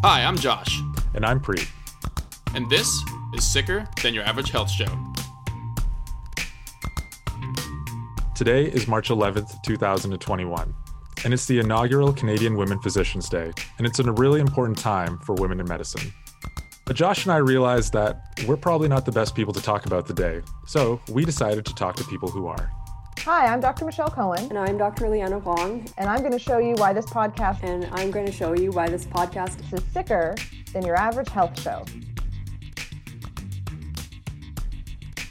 [0.00, 0.80] Hi, I'm Josh.
[1.14, 1.68] And I'm Preet.
[2.54, 3.02] And this
[3.34, 4.86] is Sicker Than Your Average Health Show.
[8.36, 10.72] Today is March 11th, 2021,
[11.24, 15.18] and it's the inaugural Canadian Women Physicians Day, and it's in a really important time
[15.18, 16.12] for women in medicine.
[16.84, 20.06] But Josh and I realized that we're probably not the best people to talk about
[20.06, 22.70] the day, so we decided to talk to people who are.
[23.24, 23.84] Hi, I'm Dr.
[23.84, 24.44] Michelle Cohen.
[24.48, 25.08] And I'm Dr.
[25.08, 25.86] Liana Hwang.
[25.98, 27.62] And I'm going to show you why this podcast.
[27.62, 30.34] And I'm going to show you why this podcast is sicker
[30.72, 31.84] than your average health show.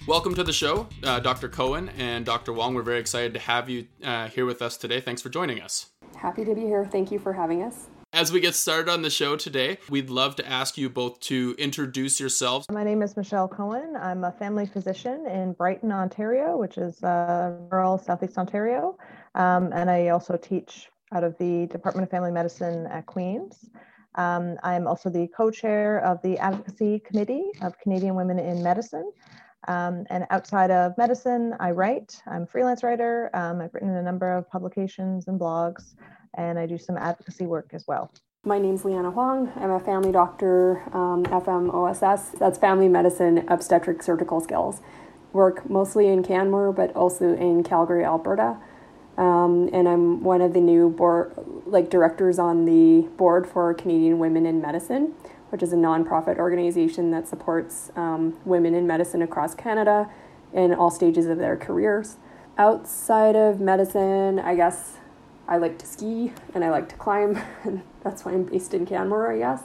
[0.08, 1.50] Welcome to the show, uh, Dr.
[1.50, 2.54] Cohen and Dr.
[2.54, 2.76] Wong.
[2.76, 5.02] We're very excited to have you uh, here with us today.
[5.02, 5.88] Thanks for joining us.
[6.16, 6.85] Happy to be here.
[6.85, 7.88] Thank you for having us.
[8.17, 11.53] As we get started on the show today, we'd love to ask you both to
[11.59, 12.66] introduce yourselves.
[12.71, 13.95] My name is Michelle Cohen.
[13.95, 18.98] I'm a family physician in Brighton, Ontario, which is uh, rural Southeast Ontario.
[19.35, 23.70] Um, and I also teach out of the Department of Family Medicine at Queen's.
[24.15, 29.12] Um, I'm also the co chair of the Advocacy Committee of Canadian Women in Medicine.
[29.68, 32.21] Um, and outside of medicine, I write.
[32.26, 33.29] I'm a freelance writer.
[33.34, 35.96] Um, I've written a number of publications and blogs,
[36.37, 38.12] and I do some advocacy work as well.
[38.45, 39.51] My name's Liana Hwang.
[39.57, 42.40] I'm a family doctor, um, FMOSS.
[42.40, 44.79] That's family medicine, obstetric surgical skills.
[45.34, 48.57] Work mostly in Canmore, but also in Calgary, Alberta.
[49.18, 51.34] Um, and I'm one of the new board,
[51.65, 55.13] like directors on the board for Canadian Women in Medicine
[55.49, 60.09] which is a nonprofit organization that supports um, women in medicine across Canada
[60.54, 62.17] in all stages of their careers.
[62.57, 64.97] Outside of medicine, I guess
[65.47, 68.85] I like to ski and I like to climb, and that's why I'm based in
[68.85, 69.63] Canmore, I guess.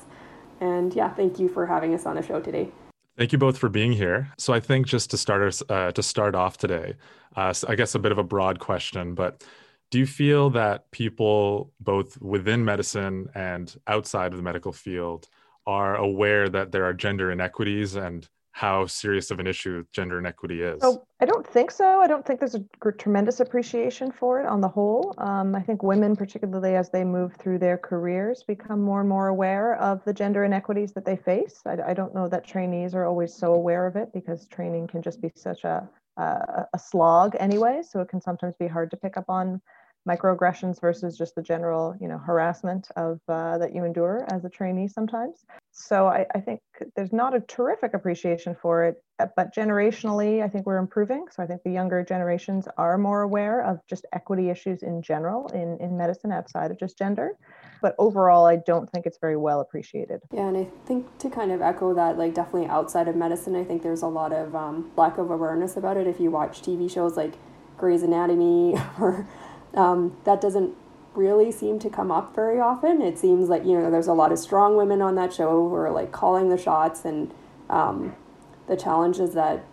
[0.60, 2.70] And yeah, thank you for having us on the show today.
[3.16, 4.32] Thank you both for being here.
[4.38, 6.94] So I think just to start us uh, to start off today,
[7.36, 9.44] uh, I guess a bit of a broad question, but
[9.90, 15.28] do you feel that people both within medicine and outside of the medical field
[15.66, 20.62] are aware that there are gender inequities and how serious of an issue gender inequity
[20.62, 20.80] is?
[20.82, 22.00] So I don't think so.
[22.00, 22.62] I don't think there's a
[22.98, 25.14] tremendous appreciation for it on the whole.
[25.18, 29.28] Um, I think women, particularly as they move through their careers, become more and more
[29.28, 31.62] aware of the gender inequities that they face.
[31.64, 35.00] I, I don't know that trainees are always so aware of it because training can
[35.00, 37.80] just be such a, a, a slog anyway.
[37.88, 39.62] So it can sometimes be hard to pick up on
[40.08, 44.48] microaggressions versus just the general you know harassment of uh, that you endure as a
[44.48, 45.44] trainee sometimes.
[45.70, 46.60] So I, I, think
[46.96, 51.26] there's not a terrific appreciation for it uh, but generationally i think we're improving.
[51.30, 55.46] So i think the younger generations are more aware of just equity issues in general
[55.48, 57.36] in, in medicine outside of just gender.
[57.80, 60.20] But overall i don't think it's very well appreciated.
[60.32, 63.64] Yeah and i think to kind of echo that like definitely outside of medicine i
[63.64, 66.06] think there's a lot of um, lack of awareness about it.
[66.06, 67.34] If you watch tv shows like
[67.82, 69.26] Grey's Anatomy or
[69.74, 70.74] um, that doesn't
[71.14, 73.02] really seem to come up very often.
[73.02, 75.74] It seems like, you know, there's a lot of strong women on that show who
[75.74, 77.32] are like calling the shots and
[77.68, 78.14] um,
[78.66, 79.64] the challenges that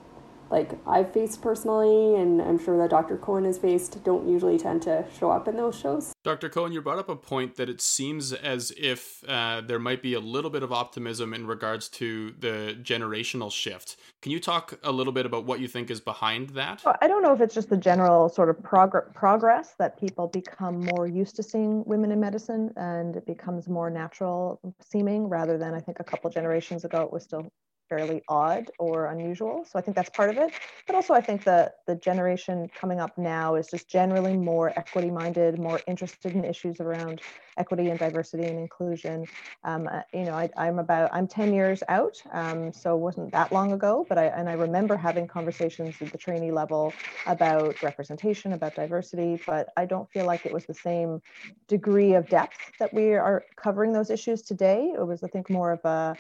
[0.50, 3.18] like I've faced personally, and I'm sure that Dr.
[3.18, 6.14] Cohen has faced, don't usually tend to show up in those shows.
[6.24, 6.50] Dr.
[6.50, 10.14] Cohen, you brought up a point that it seems as if uh, there might be
[10.14, 13.98] a little bit of optimism in regards to the generational shift.
[14.22, 16.84] Can you talk a little bit about what you think is behind that?
[17.02, 20.82] I don't know if it's just the general sort of prog- progress that people become
[20.96, 25.74] more used to seeing women in medicine and it becomes more natural seeming rather than
[25.74, 27.52] I think a couple generations ago it was still
[27.90, 29.66] fairly odd or unusual.
[29.66, 30.54] So I think that's part of it.
[30.86, 35.10] But also, I think that the generation coming up now is just generally more equity
[35.10, 37.22] minded, more interested in issues around
[37.58, 39.26] equity and diversity and inclusion.
[39.64, 43.32] Um, uh, you know, I, am about I'm 10 years out, um, so it wasn't
[43.34, 44.06] that long ago.
[44.08, 46.94] But I and I remember having conversations at the trainee level
[47.26, 49.42] about representation, about diversity.
[49.46, 51.22] But I don't feel like it was the same
[51.68, 54.94] degree of depth that we are covering those issues today.
[54.96, 56.16] It was, I think, more of a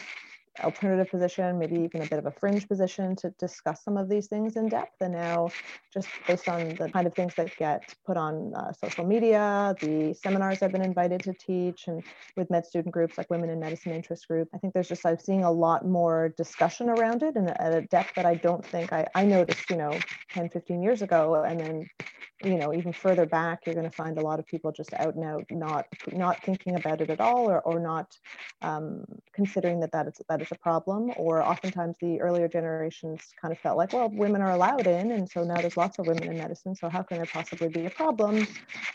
[0.63, 4.27] alternative position, maybe even a bit of a fringe position to discuss some of these
[4.27, 5.01] things in depth.
[5.01, 5.49] And now,
[5.93, 10.13] just based on the kind of things that get put on uh, social media, the
[10.13, 12.03] seminars I've been invited to teach, and
[12.35, 15.19] with med student groups like Women in Medicine Interest Group, I think there's just, I'm
[15.19, 18.91] seeing a lot more discussion around it and at a depth that I don't think
[18.93, 19.97] I, I noticed, you know,
[20.31, 21.43] 10, 15 years ago.
[21.43, 21.87] And then
[22.43, 25.15] you know even further back you're going to find a lot of people just out
[25.15, 28.17] and out not not thinking about it at all or, or not
[28.61, 29.03] um,
[29.33, 33.59] considering that that is that is a problem or oftentimes the earlier generations kind of
[33.59, 36.37] felt like well women are allowed in and so now there's lots of women in
[36.37, 38.47] medicine so how can there possibly be a problem?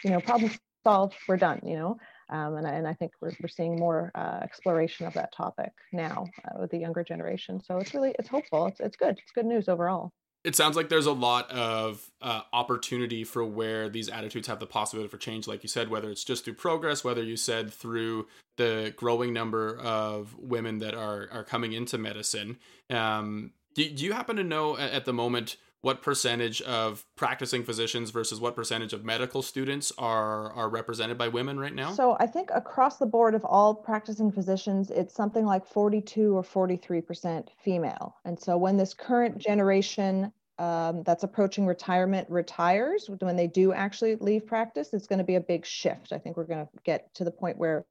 [0.05, 0.51] You know problem
[0.85, 1.97] solved we're done you know?
[2.31, 5.73] Um, and, I, and I think we're, we're seeing more uh, exploration of that topic
[5.93, 7.61] now uh, with the younger generation.
[7.63, 8.67] So it's really it's hopeful.
[8.67, 9.19] It's, it's good.
[9.19, 10.13] It's good news overall
[10.45, 14.67] it sounds like there's a lot of uh, opportunity for where these attitudes have the
[14.67, 18.27] possibility for change like you said whether it's just through progress whether you said through
[18.57, 22.59] the growing number of women that are are coming into medicine.
[22.91, 27.63] Um, do, do you happen to know at, at the moment what percentage of practicing
[27.63, 31.93] physicians versus what percentage of medical students are are represented by women right now?
[31.93, 36.43] So I think across the board of all practicing physicians, it's something like 42 or
[36.43, 38.17] 43% female.
[38.25, 44.17] And so when this current generation um, that's approaching retirement retires, when they do actually
[44.17, 46.15] leave practice, it's going to be a big shift.
[46.15, 47.85] I think we're going to get to the point where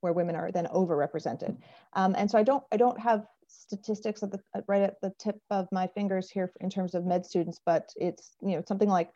[0.00, 1.56] where women are then overrepresented.
[1.94, 5.38] Um, and so I don't I don't have statistics at the right at the tip
[5.50, 9.10] of my fingers here in terms of med students, but it's you know something like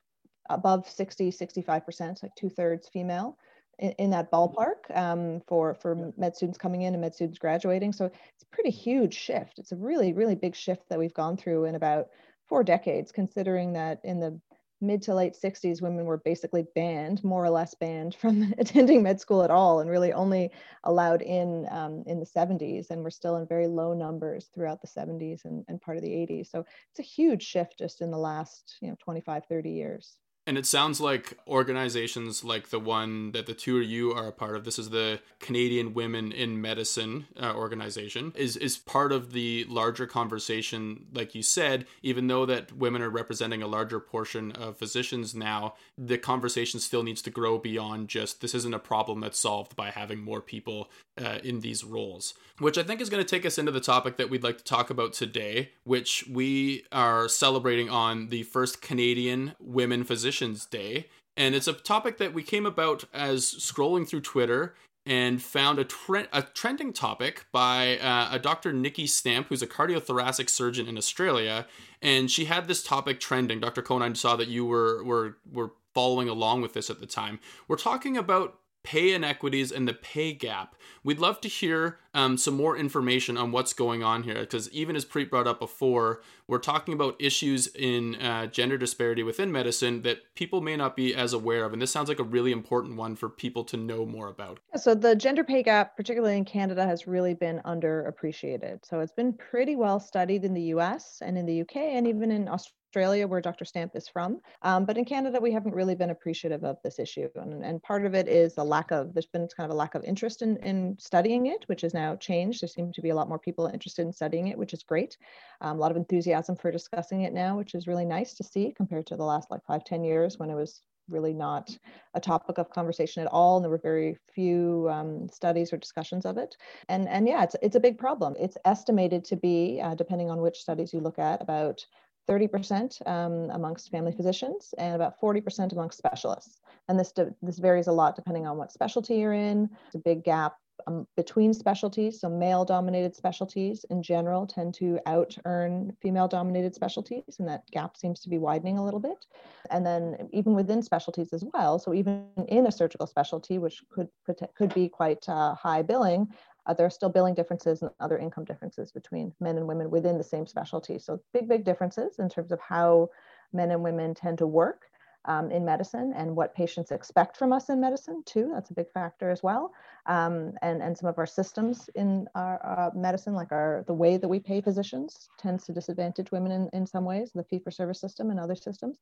[0.50, 3.36] above 60, 65%, like two thirds female
[3.78, 7.92] in, in, that ballpark um, for, for med students coming in and med students graduating.
[7.92, 9.58] So it's a pretty huge shift.
[9.58, 12.08] It's a really, really big shift that we've gone through in about
[12.48, 14.40] four decades, considering that in the
[14.80, 19.20] mid to late 60s, women were basically banned, more or less banned from attending med
[19.20, 20.50] school at all, and really only
[20.84, 22.90] allowed in um, in the 70s.
[22.90, 26.10] And we're still in very low numbers throughout the 70s and, and part of the
[26.10, 26.50] 80s.
[26.50, 30.16] So it's a huge shift just in the last you know 25, 30 years.
[30.46, 34.32] And it sounds like organizations like the one that the two of you are a
[34.32, 39.32] part of, this is the Canadian Women in Medicine uh, organization, is, is part of
[39.32, 41.06] the larger conversation.
[41.12, 45.74] Like you said, even though that women are representing a larger portion of physicians now,
[45.98, 49.90] the conversation still needs to grow beyond just this isn't a problem that's solved by
[49.90, 50.88] having more people
[51.18, 52.34] uh, in these roles.
[52.58, 54.64] Which I think is going to take us into the topic that we'd like to
[54.64, 60.35] talk about today, which we are celebrating on the first Canadian Women Physicians
[60.70, 61.08] Day.
[61.36, 64.74] And it's a topic that we came about as scrolling through Twitter
[65.04, 68.72] and found a, tre- a trending topic by uh, a Dr.
[68.72, 71.66] Nikki Stamp, who's a cardiothoracic surgeon in Australia.
[72.02, 73.60] And she had this topic trending.
[73.60, 73.82] Dr.
[73.82, 77.38] Cohen, I saw that you were, were, were following along with this at the time.
[77.68, 80.76] We're talking about pay inequities and the pay gap.
[81.02, 84.94] We'd love to hear um, some more information on what's going on here because even
[84.94, 90.02] as Preet brought up before, we're talking about issues in uh, gender disparity within medicine
[90.02, 91.72] that people may not be as aware of.
[91.72, 94.60] And this sounds like a really important one for people to know more about.
[94.76, 98.86] So, the gender pay gap, particularly in Canada, has really been underappreciated.
[98.86, 102.30] So, it's been pretty well studied in the US and in the UK and even
[102.30, 103.66] in Australia Australia, where Dr.
[103.66, 104.40] Stamp is from.
[104.62, 107.28] Um, but in Canada, we haven't really been appreciative of this issue.
[107.34, 109.94] And, and part of it is a lack of, there's been kind of a lack
[109.94, 112.62] of interest in, in studying it, which has now changed.
[112.62, 115.18] There seem to be a lot more people interested in studying it, which is great.
[115.60, 118.72] Um, a lot of enthusiasm for discussing it now, which is really nice to see
[118.74, 121.76] compared to the last like five, ten years when it was really not
[122.14, 126.26] a topic of conversation at all and there were very few um, studies or discussions
[126.26, 126.56] of it
[126.88, 130.40] and and yeah it's, it's a big problem it's estimated to be uh, depending on
[130.40, 131.86] which studies you look at about
[132.28, 136.60] 30% um, amongst family physicians and about 40% amongst specialists.
[136.88, 137.12] And this,
[137.42, 139.70] this varies a lot depending on what specialty you're in.
[139.86, 140.56] It's a big gap
[140.86, 142.20] um, between specialties.
[142.20, 147.68] So male dominated specialties in general tend to out earn female dominated specialties, and that
[147.70, 149.26] gap seems to be widening a little bit.
[149.70, 151.78] And then even within specialties as well.
[151.78, 154.08] So even in a surgical specialty, which could
[154.54, 156.28] could be quite uh, high billing,
[156.66, 160.18] uh, there are still billing differences and other income differences between men and women within
[160.18, 160.98] the same specialty.
[160.98, 163.10] So big, big differences in terms of how
[163.52, 164.82] men and women tend to work
[165.26, 168.50] um, in medicine and what patients expect from us in medicine too.
[168.54, 169.72] That's a big factor as well.
[170.06, 174.16] Um, and, and some of our systems in our uh, medicine, like our the way
[174.16, 178.30] that we pay physicians tends to disadvantage women in, in some ways, the fee-for-service system
[178.30, 178.98] and other systems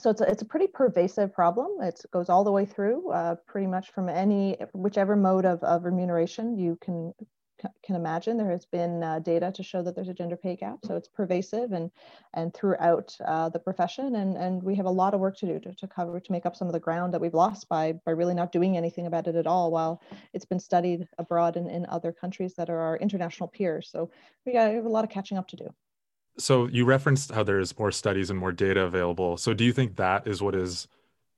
[0.00, 1.82] so it's a, it's a pretty pervasive problem.
[1.82, 5.84] It goes all the way through, uh, pretty much from any whichever mode of, of
[5.84, 7.12] remuneration you can
[7.84, 8.36] can imagine.
[8.36, 11.08] There has been uh, data to show that there's a gender pay gap, so it's
[11.08, 11.90] pervasive and
[12.34, 14.14] and throughout uh, the profession.
[14.16, 16.46] And and we have a lot of work to do to, to cover to make
[16.46, 19.26] up some of the ground that we've lost by by really not doing anything about
[19.26, 19.70] it at all.
[19.70, 20.00] While
[20.32, 24.10] it's been studied abroad and in other countries that are our international peers, so
[24.46, 25.68] we, got, we have a lot of catching up to do.
[26.38, 29.36] So you referenced how there's more studies and more data available.
[29.36, 30.86] So do you think that is what is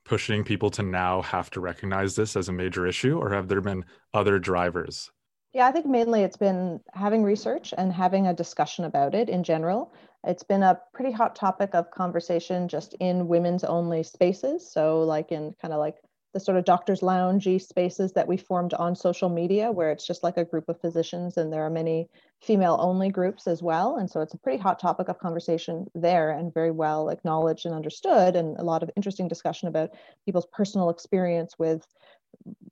[0.04, 3.60] pushing people to now have to recognize this as a major issue, or have there
[3.60, 5.10] been other drivers?
[5.52, 9.42] Yeah, I think mainly it's been having research and having a discussion about it in
[9.42, 9.92] general.
[10.24, 14.70] It's been a pretty hot topic of conversation just in women's only spaces.
[14.70, 15.96] So, like in kind of like
[16.32, 20.22] the sort of doctor's loungey spaces that we formed on social media where it's just
[20.22, 22.08] like a group of physicians and there are many
[22.40, 23.96] female only groups as well.
[23.96, 27.74] And so it's a pretty hot topic of conversation there and very well acknowledged and
[27.74, 29.90] understood and a lot of interesting discussion about
[30.24, 31.86] people's personal experience with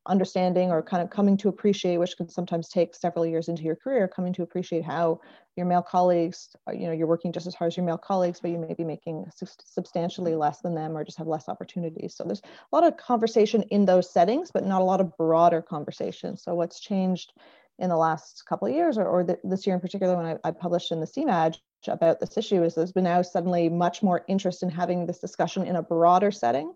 [0.06, 3.76] understanding or kind of coming to appreciate, which can sometimes take several years into your
[3.76, 5.20] career, coming to appreciate how
[5.56, 8.40] your male colleagues, uh, you know, you're working just as hard as your male colleagues,
[8.40, 9.26] but you may be making
[9.64, 12.14] substantially less than them or just have less opportunities.
[12.16, 15.60] So there's a lot of conversation in those settings, but not a lot of broader
[15.60, 16.36] conversation.
[16.36, 17.32] So what's changed
[17.78, 20.36] in the last couple of years or, or the, this year in particular when I,
[20.48, 24.24] I published in the CMAJ about this issue is there's been now suddenly much more
[24.26, 26.74] interest in having this discussion in a broader setting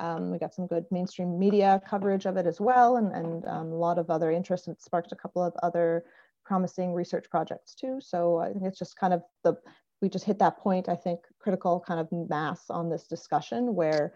[0.00, 3.66] um, we got some good mainstream media coverage of it as well, and, and um,
[3.72, 4.66] a lot of other interest.
[4.66, 6.04] And it sparked a couple of other
[6.44, 8.00] promising research projects too.
[8.00, 9.54] So I think it's just kind of the
[10.00, 10.88] we just hit that point.
[10.88, 14.14] I think critical kind of mass on this discussion where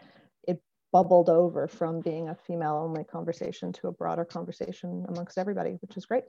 [0.95, 5.97] bubbled over from being a female only conversation to a broader conversation amongst everybody, which
[5.97, 6.23] is great.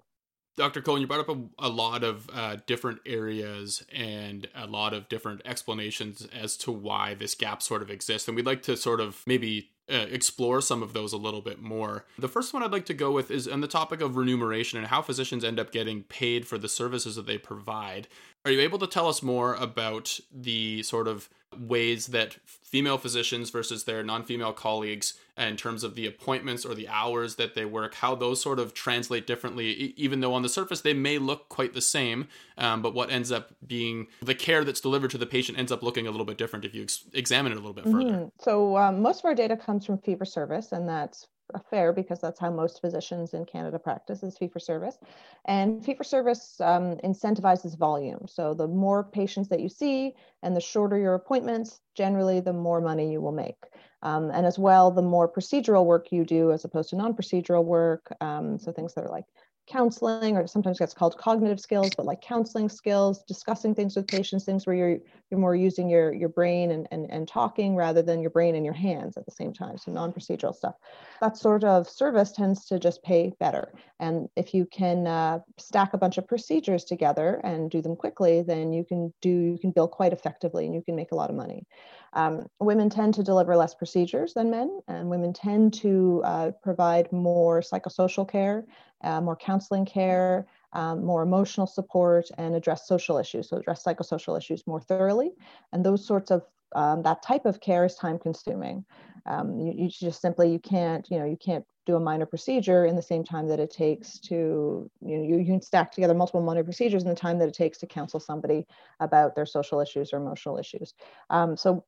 [0.57, 0.81] Dr.
[0.81, 5.07] Cohen, you brought up a, a lot of uh, different areas and a lot of
[5.07, 8.27] different explanations as to why this gap sort of exists.
[8.27, 11.61] And we'd like to sort of maybe uh, explore some of those a little bit
[11.61, 12.05] more.
[12.17, 14.87] The first one I'd like to go with is on the topic of remuneration and
[14.87, 18.07] how physicians end up getting paid for the services that they provide.
[18.45, 23.49] Are you able to tell us more about the sort of ways that female physicians
[23.49, 27.93] versus their non-female colleagues in terms of the appointments or the hours that they work
[27.95, 31.73] how those sort of translate differently even though on the surface they may look quite
[31.73, 35.57] the same um, but what ends up being the care that's delivered to the patient
[35.57, 37.85] ends up looking a little bit different if you ex- examine it a little bit
[37.85, 38.25] further mm-hmm.
[38.39, 41.27] so um, most of our data comes from fee for service and that's
[41.69, 44.97] fair because that's how most physicians in Canada practice is fee for service.
[45.45, 48.27] And fee for service um, incentivizes volume.
[48.27, 52.81] So the more patients that you see and the shorter your appointments, generally the more
[52.81, 53.63] money you will make.
[54.01, 58.13] Um, and as well, the more procedural work you do as opposed to non-procedural work.
[58.21, 59.25] Um, so things that are like
[59.67, 64.45] counseling or sometimes gets called cognitive skills but like counseling skills discussing things with patients
[64.45, 68.21] things where you're you're more using your your brain and, and and talking rather than
[68.21, 69.77] your brain and your hands at the same time.
[69.77, 70.75] So non-procedural stuff.
[71.21, 73.73] That sort of service tends to just pay better.
[73.99, 78.43] And if you can uh, stack a bunch of procedures together and do them quickly
[78.43, 81.29] then you can do you can bill quite effectively and you can make a lot
[81.29, 81.65] of money.
[82.13, 87.11] Um, women tend to deliver less procedures than men, and women tend to uh, provide
[87.11, 88.65] more psychosocial care,
[89.05, 93.49] uh, more counseling care, um, more emotional support, and address social issues.
[93.49, 95.31] So, address psychosocial issues more thoroughly.
[95.71, 96.43] And those sorts of
[96.75, 98.83] um, that type of care is time consuming.
[99.25, 102.85] Um, you, you, just simply you can't you know you can't do a minor procedure
[102.85, 106.13] in the same time that it takes to you know you, you can stack together
[106.13, 108.65] multiple minor procedures in the time that it takes to counsel somebody
[108.99, 110.93] about their social issues or emotional issues.
[111.29, 111.85] Um, so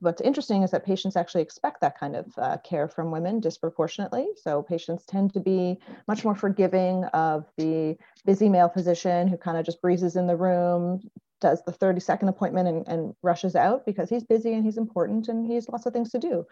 [0.00, 4.26] what's interesting is that patients actually expect that kind of uh, care from women disproportionately.
[4.36, 9.56] So patients tend to be much more forgiving of the busy male physician who kind
[9.56, 11.00] of just breezes in the room,
[11.40, 15.28] does the 30 second appointment and, and rushes out because he's busy and he's important
[15.28, 16.46] and he has lots of things to do.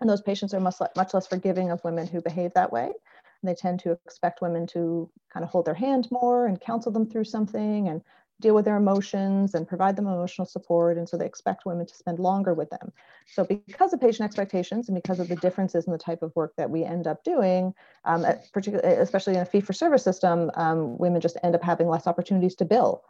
[0.00, 2.86] And those patients are much, less forgiving of women who behave that way.
[2.86, 6.92] And they tend to expect women to kind of hold their hand more and counsel
[6.92, 8.02] them through something and
[8.40, 10.96] deal with their emotions and provide them emotional support.
[10.96, 12.92] And so they expect women to spend longer with them.
[13.26, 16.54] So, because of patient expectations and because of the differences in the type of work
[16.56, 20.96] that we end up doing, um, particularly, especially in a fee for service system, um,
[20.98, 23.04] women just end up having less opportunities to bill.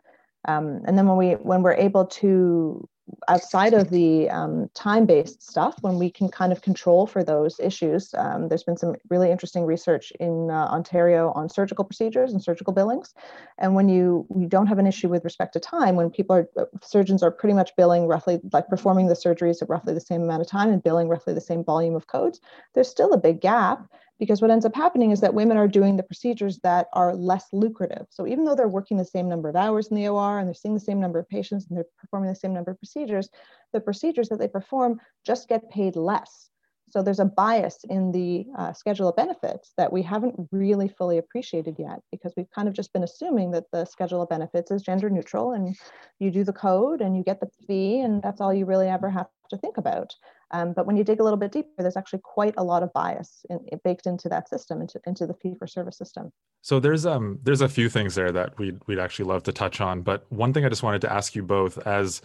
[0.47, 2.88] Um, and then when we when we're able to
[3.28, 8.14] outside of the um, time-based stuff, when we can kind of control for those issues,
[8.16, 12.73] um, there's been some really interesting research in uh, Ontario on surgical procedures and surgical
[12.73, 13.14] billings.
[13.59, 16.49] And when you you don't have an issue with respect to time, when people are
[16.82, 20.42] surgeons are pretty much billing roughly like performing the surgeries at roughly the same amount
[20.42, 22.40] of time and billing roughly the same volume of codes,
[22.75, 23.87] there's still a big gap
[24.21, 27.47] because what ends up happening is that women are doing the procedures that are less
[27.53, 28.07] lucrative.
[28.11, 30.55] So even though they're working the same number of hours in the OR and they're
[30.55, 33.31] seeing the same number of patients and they're performing the same number of procedures,
[33.73, 36.50] the procedures that they perform just get paid less.
[36.91, 41.19] So there's a bias in the uh, schedule of benefits that we haven't really fully
[41.19, 44.83] appreciated yet because we've kind of just been assuming that the schedule of benefits is
[44.83, 45.77] gender neutral and
[46.19, 49.09] you do the code and you get the fee and that's all you really ever
[49.09, 50.15] have to think about.
[50.52, 52.92] Um, but when you dig a little bit deeper, there's actually quite a lot of
[52.92, 56.33] bias in, baked into that system, into, into the fee for service system.
[56.62, 59.80] So there's um there's a few things there that we'd we'd actually love to touch
[59.80, 60.02] on.
[60.02, 62.21] But one thing I just wanted to ask you both as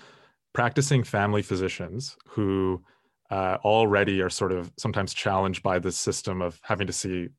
[0.54, 2.82] practicing family physicians who
[3.30, 7.30] uh, already are sort of sometimes challenged by this system of having to see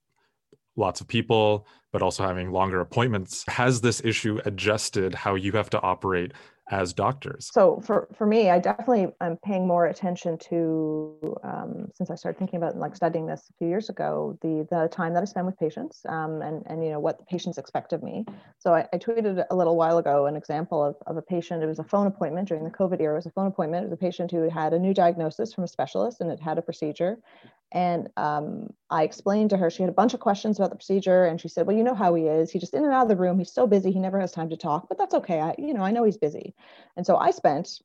[0.77, 3.45] lots of people, but also having longer appointments.
[3.49, 6.33] Has this issue adjusted how you have to operate
[6.71, 7.49] as doctors?
[7.53, 12.39] So for, for me, I definitely I'm paying more attention to um, since I started
[12.39, 15.47] thinking about like studying this a few years ago, the the time that I spend
[15.47, 18.25] with patients um, and and you know what the patients expect of me.
[18.59, 21.63] So I, I, tweeted a little while ago an example of, of a patient.
[21.63, 23.15] It was a phone appointment during the COVID era.
[23.15, 23.85] It was a phone appointment.
[23.85, 26.59] It was a patient who had a new diagnosis from a specialist and had had
[26.59, 27.19] a procedure,
[27.73, 31.25] And um, I explained to her, she had a bunch of questions about the procedure.
[31.25, 32.51] And she said, Well, you know how he is.
[32.51, 33.39] He's just in and out of the room.
[33.39, 33.91] He's so busy.
[33.91, 35.41] He never has time to talk, but that's okay.
[35.41, 36.55] I, you know, I know he's busy.
[36.97, 37.81] And so I spent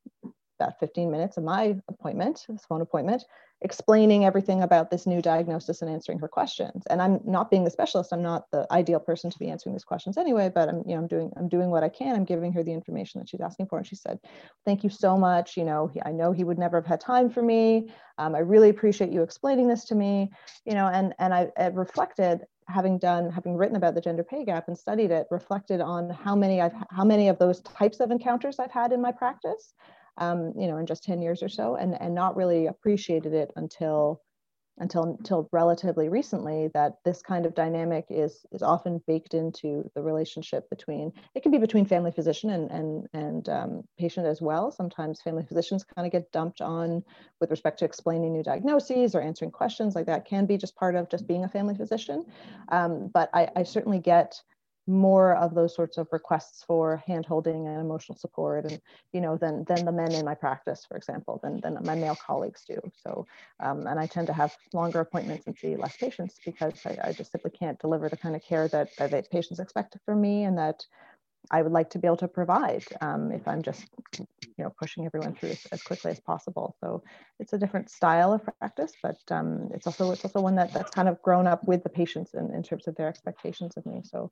[0.61, 3.23] about 15 minutes of my appointment, this phone appointment,
[3.61, 6.83] explaining everything about this new diagnosis and answering her questions.
[6.89, 8.11] And I'm not being the specialist.
[8.11, 10.97] I'm not the ideal person to be answering these questions anyway, but I'm, you know,
[10.97, 12.15] I'm doing, I'm doing what I can.
[12.15, 13.77] I'm giving her the information that she's asking for.
[13.77, 14.19] And she said,
[14.65, 15.57] thank you so much.
[15.57, 17.91] You know, I know he would never have had time for me.
[18.17, 20.31] Um, I really appreciate you explaining this to me,
[20.65, 24.45] you know, and, and I, I reflected having done having written about the gender pay
[24.45, 28.11] gap and studied it reflected on how many i've how many of those types of
[28.11, 29.73] encounters i've had in my practice
[30.17, 33.51] um, you know, in just 10 years or so, and, and not really appreciated it
[33.55, 34.21] until
[34.77, 40.01] until until relatively recently that this kind of dynamic is is often baked into the
[40.01, 44.71] relationship between it can be between family physician and and and um, patient as well.
[44.71, 47.03] Sometimes family physicians kind of get dumped on
[47.39, 50.95] with respect to explaining new diagnoses or answering questions like that can be just part
[50.95, 52.25] of just being a family physician.
[52.69, 54.41] Um, but I, I certainly get
[54.87, 58.81] more of those sorts of requests for handholding and emotional support and
[59.13, 62.17] you know than than the men in my practice for example than, than my male
[62.25, 63.25] colleagues do so
[63.59, 67.13] um, and i tend to have longer appointments and see less patients because I, I,
[67.13, 70.57] just simply can't deliver the kind of care that, that patients expect from me and
[70.57, 70.83] that
[71.49, 73.85] I would like to be able to provide um, if I'm just,
[74.17, 74.27] you
[74.59, 76.75] know, pushing everyone through as, as, quickly as possible.
[76.79, 77.03] So
[77.39, 80.91] it's a different style of practice, but um, it's also it's also one that that's
[80.91, 84.01] kind of grown up with the patients in, in terms of their expectations of me.
[84.03, 84.31] So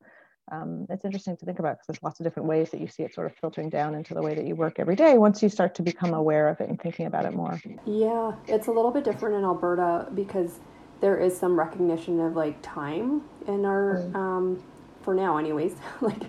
[0.51, 3.03] um, it's interesting to think about because there's lots of different ways that you see
[3.03, 5.49] it sort of filtering down into the way that you work every day once you
[5.49, 7.61] start to become aware of it and thinking about it more.
[7.85, 10.59] Yeah, it's a little bit different in Alberta because
[11.01, 14.15] there is some recognition of like time in our, mm.
[14.15, 14.63] um,
[15.01, 15.75] for now, anyways.
[16.01, 16.23] like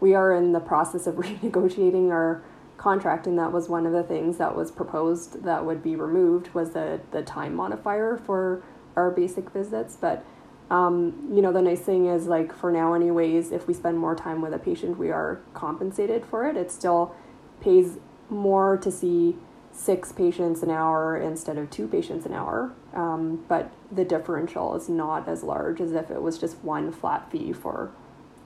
[0.00, 2.42] we are in the process of renegotiating our
[2.76, 6.52] contract, and that was one of the things that was proposed that would be removed
[6.54, 8.62] was the the time modifier for
[8.96, 10.24] our basic visits, but
[10.70, 14.16] um, you know, the nice thing is, like, for now, anyways, if we spend more
[14.16, 16.56] time with a patient, we are compensated for it.
[16.56, 17.14] It still
[17.60, 19.36] pays more to see
[19.70, 22.72] six patients an hour instead of two patients an hour.
[22.94, 27.30] Um, but the differential is not as large as if it was just one flat
[27.30, 27.92] fee for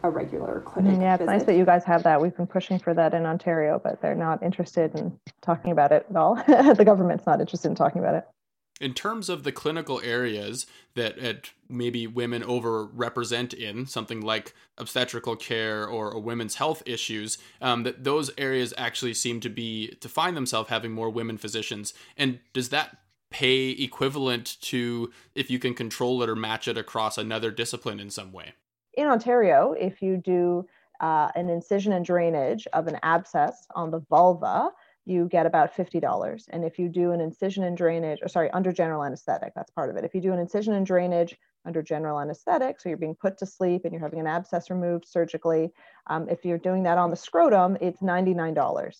[0.02, 0.98] a regular clinic.
[1.00, 1.30] Yeah, it's visit.
[1.30, 2.20] nice that you guys have that.
[2.20, 6.06] We've been pushing for that in Ontario, but they're not interested in talking about it
[6.10, 6.34] at all.
[6.46, 8.24] the government's not interested in talking about it
[8.80, 15.86] in terms of the clinical areas that maybe women overrepresent in something like obstetrical care
[15.86, 20.36] or, or women's health issues um, that those areas actually seem to be to find
[20.36, 21.92] themselves having more women physicians.
[22.16, 22.96] And does that
[23.30, 28.10] pay equivalent to if you can control it or match it across another discipline in
[28.10, 28.54] some way?
[28.94, 30.66] In ontario if you do
[31.00, 34.70] uh, an incision and drainage of an abscess on the vulva
[35.10, 36.46] you get about $50.
[36.50, 39.90] And if you do an incision and drainage, or sorry, under general anesthetic, that's part
[39.90, 40.04] of it.
[40.04, 43.46] If you do an incision and drainage under general anesthetic, so you're being put to
[43.46, 45.72] sleep and you're having an abscess removed surgically,
[46.06, 48.94] um, if you're doing that on the scrotum, it's $99.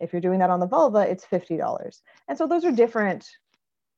[0.00, 2.02] If you're doing that on the vulva, it's $50.
[2.28, 3.26] And so those are different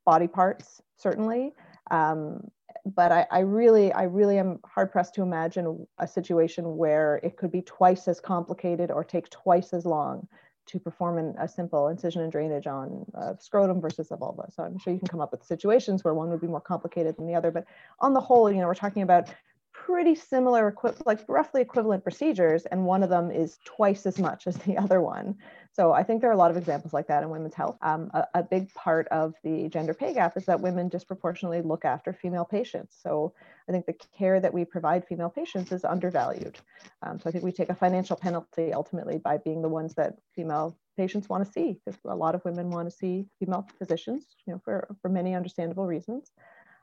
[0.04, 1.52] body parts, certainly.
[1.90, 2.48] Um,
[2.94, 7.36] but I, I, really, I really am hard pressed to imagine a situation where it
[7.36, 10.28] could be twice as complicated or take twice as long
[10.66, 14.50] to perform an, a simple incision and drainage on uh, scrotum versus a vulva.
[14.54, 17.16] So I'm sure you can come up with situations where one would be more complicated
[17.16, 17.50] than the other.
[17.50, 17.66] But
[18.00, 19.28] on the whole, you know, we're talking about
[19.72, 20.74] pretty similar,
[21.04, 25.00] like roughly equivalent procedures, and one of them is twice as much as the other
[25.00, 25.36] one.
[25.76, 27.76] So I think there are a lot of examples like that in women's health.
[27.82, 31.84] Um, a, a, big part of the gender pay gap is that women disproportionately look
[31.84, 32.96] after female patients.
[32.98, 33.34] So
[33.68, 36.58] I think the care that we provide female patients is undervalued.
[37.02, 40.16] Um, so I think we take a financial penalty ultimately by being the ones that
[40.34, 44.24] female patients want to see, because a lot of women want to see female physicians,
[44.46, 46.32] you know, for, for many understandable reasons.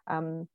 [0.06, 0.48] Um,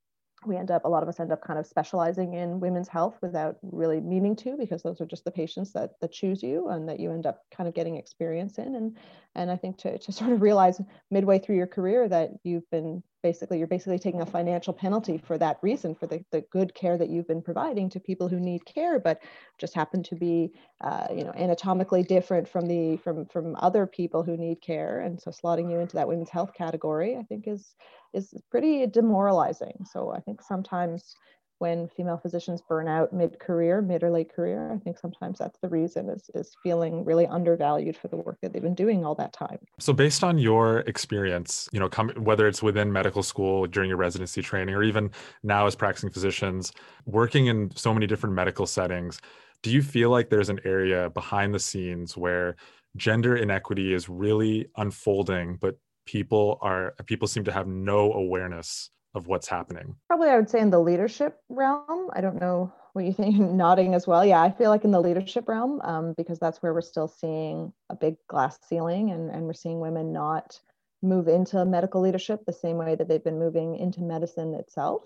[0.46, 3.16] we end up a lot of us end up kind of specializing in women's health
[3.22, 6.88] without really meaning to because those are just the patients that that choose you and
[6.88, 8.74] that you end up kind of getting experience in.
[8.74, 8.96] And
[9.34, 13.02] and i think to, to sort of realize midway through your career that you've been
[13.22, 16.96] basically you're basically taking a financial penalty for that reason for the, the good care
[16.96, 19.20] that you've been providing to people who need care but
[19.58, 24.22] just happen to be uh, you know anatomically different from the from from other people
[24.22, 25.00] who need care.
[25.00, 27.74] And so slotting you into that women's health category i think is
[28.12, 31.14] is pretty demoralizing so i think sometimes
[31.58, 34.72] when female physicians burn out mid-career, mid or late career.
[34.72, 38.52] I think sometimes that's the reason is, is feeling really undervalued for the work that
[38.52, 39.58] they've been doing all that time.
[39.80, 44.40] So based on your experience, you know, whether it's within medical school during your residency
[44.40, 45.10] training or even
[45.42, 46.72] now as practicing physicians,
[47.06, 49.20] working in so many different medical settings,
[49.62, 52.54] do you feel like there's an area behind the scenes where
[52.96, 55.76] gender inequity is really unfolding, but
[56.08, 59.94] people are people seem to have no awareness of what's happening?
[60.06, 62.08] Probably, I would say in the leadership realm.
[62.14, 64.24] I don't know what you think, nodding as well.
[64.24, 67.72] Yeah, I feel like in the leadership realm, um, because that's where we're still seeing
[67.90, 70.58] a big glass ceiling and, and we're seeing women not
[71.02, 75.02] move into medical leadership the same way that they've been moving into medicine itself.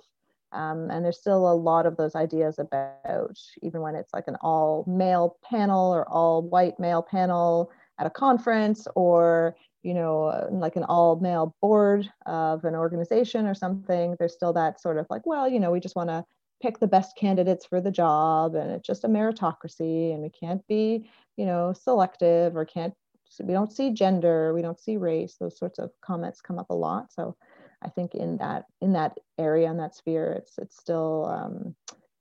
[0.53, 4.37] Um, and there's still a lot of those ideas about even when it's like an
[4.41, 10.77] all male panel or all white male panel at a conference or you know like
[10.77, 15.27] an all male board of an organization or something there's still that sort of like
[15.27, 16.25] well you know we just want to
[16.63, 20.67] pick the best candidates for the job and it's just a meritocracy and we can't
[20.69, 22.95] be you know selective or can't
[23.43, 26.75] we don't see gender we don't see race those sorts of comments come up a
[26.75, 27.13] lot.
[27.13, 27.37] So
[27.83, 31.75] i think in that in that area in that sphere it's it's still um,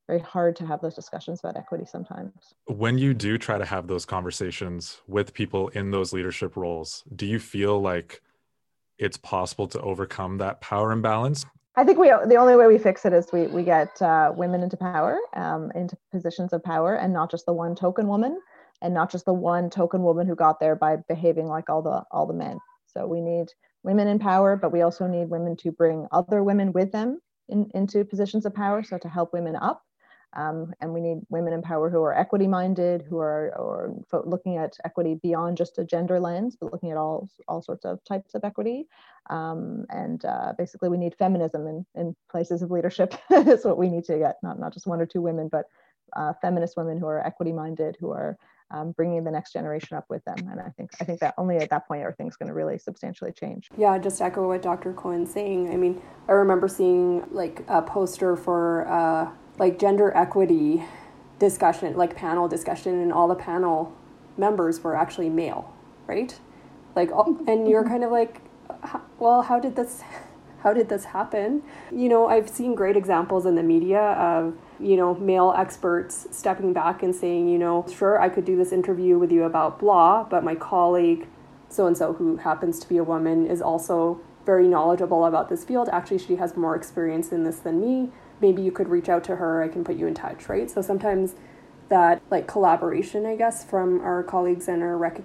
[0.08, 3.88] very hard to have those discussions about equity sometimes when you do try to have
[3.88, 8.22] those conversations with people in those leadership roles do you feel like
[8.98, 13.06] it's possible to overcome that power imbalance I think we the only way we fix
[13.06, 17.14] it is we we get uh, women into power, um, into positions of power, and
[17.14, 18.42] not just the one token woman,
[18.82, 22.04] and not just the one token woman who got there by behaving like all the
[22.12, 22.60] all the men.
[22.88, 23.48] So we need
[23.84, 27.72] women in power, but we also need women to bring other women with them in,
[27.74, 28.84] into positions of power.
[28.84, 29.82] So to help women up,
[30.34, 33.94] um, and we need women in power who are equity minded, who are or
[34.26, 38.04] looking at equity beyond just a gender lens, but looking at all all sorts of
[38.06, 38.88] types of equity.
[39.30, 43.14] Um, and uh, basically, we need feminism in, in places of leadership.
[43.30, 44.38] is what we need to get.
[44.42, 45.66] Not not just one or two women, but
[46.16, 48.38] uh, feminist women who are equity minded, who are
[48.72, 50.48] um, bringing the next generation up with them.
[50.50, 52.78] And I think I think that only at that point are things going to really
[52.78, 53.68] substantially change.
[53.78, 54.94] Yeah, just echo what Dr.
[54.94, 55.74] Cohen's saying.
[55.74, 58.88] I mean, I remember seeing like a poster for.
[58.88, 60.84] Uh, like gender equity
[61.38, 63.96] discussion, like panel discussion, and all the panel
[64.36, 65.72] members were actually male,
[66.08, 66.38] right?
[66.96, 67.68] Like, oh, and mm-hmm.
[67.68, 68.42] you're kind of like,
[69.20, 70.02] well, how did this,
[70.64, 71.62] how did this happen?
[71.92, 76.74] You know, I've seen great examples in the media of, you know, male experts stepping
[76.74, 80.24] back and saying, you know, sure, I could do this interview with you about blah,
[80.24, 81.28] but my colleague,
[81.70, 85.64] so and so, who happens to be a woman, is also very knowledgeable about this
[85.64, 85.88] field.
[85.94, 89.36] Actually, she has more experience in this than me maybe you could reach out to
[89.36, 90.70] her, I can put you in touch, right?
[90.70, 91.36] So sometimes
[91.92, 95.22] that like collaboration, I guess, from our colleagues and our rec-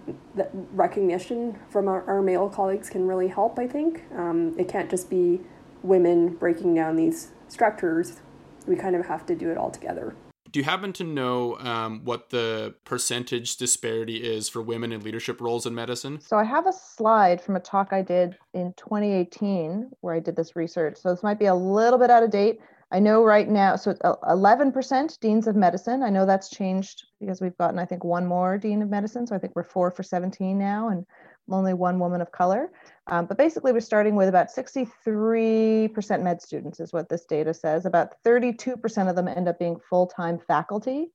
[0.72, 4.02] recognition from our, our, male colleagues can really help, I think.
[4.16, 5.40] Um, it can't just be
[5.84, 8.20] women breaking down these structures.
[8.66, 10.16] We kind of have to do it all together.
[10.50, 15.40] Do you happen to know um, what the percentage disparity is for women in leadership
[15.40, 16.20] roles in medicine?
[16.20, 20.34] So I have a slide from a talk I did in 2018 where I did
[20.34, 20.96] this research.
[20.96, 22.60] So this might be a little bit out of date,
[22.92, 26.04] I know right now, so 11% deans of medicine.
[26.04, 29.26] I know that's changed because we've gotten, I think, one more dean of medicine.
[29.26, 31.04] So I think we're four for 17 now and
[31.50, 32.70] only one woman of color.
[33.08, 37.86] Um, but basically, we're starting with about 63% med students, is what this data says.
[37.86, 41.10] About 32% of them end up being full time faculty,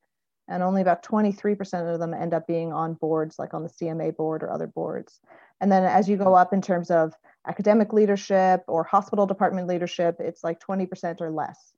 [0.47, 4.15] and only about 23% of them end up being on boards, like on the CMA
[4.15, 5.21] board or other boards.
[5.61, 7.13] And then as you go up in terms of
[7.47, 11.73] academic leadership or hospital department leadership, it's like 20% or less.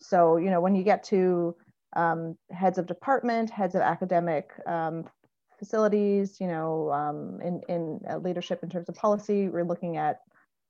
[0.00, 1.54] So, you know, when you get to
[1.94, 5.04] um, heads of department, heads of academic um,
[5.58, 10.20] facilities, you know, um, in, in uh, leadership in terms of policy, we're looking at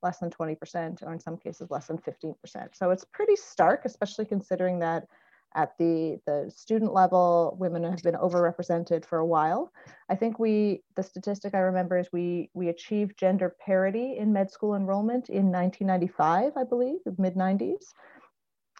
[0.03, 2.35] less than 20%, or in some cases, less than 15%.
[2.73, 5.07] So it's pretty stark, especially considering that
[5.55, 9.71] at the, the student level, women have been overrepresented for a while.
[10.09, 14.51] I think we, the statistic I remember is we, we achieved gender parity in med
[14.51, 17.93] school enrollment in 1995, I believe, mid 90s.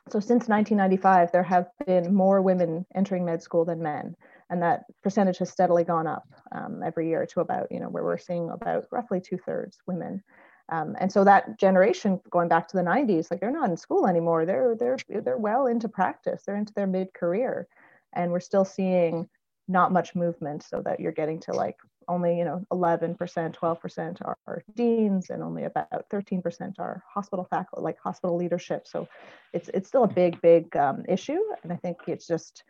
[0.09, 4.15] So since 1995, there have been more women entering med school than men.
[4.49, 8.03] And that percentage has steadily gone up um, every year to about, you know, where
[8.03, 10.21] we're seeing about roughly two thirds women.
[10.69, 14.07] Um, and so that generation going back to the 90s like they're not in school
[14.07, 14.45] anymore.
[14.45, 16.43] They're they're they're well into practice.
[16.45, 17.67] They're into their mid-career.
[18.13, 19.27] And we're still seeing
[19.67, 21.77] not much movement so that you're getting to like
[22.09, 27.83] only you know 11% 12% are, are deans and only about 13% are hospital faculty
[27.83, 28.87] like hospital leadership.
[28.87, 29.07] So
[29.53, 31.39] it's it's still a big big um, issue.
[31.63, 32.63] And i think it's just